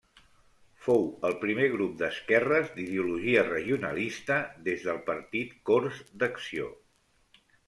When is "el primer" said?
1.27-1.67